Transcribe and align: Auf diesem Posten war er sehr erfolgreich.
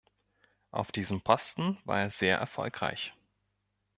Auf 0.71 0.91
diesem 0.91 1.21
Posten 1.21 1.77
war 1.85 1.99
er 1.99 2.09
sehr 2.09 2.39
erfolgreich. 2.39 3.13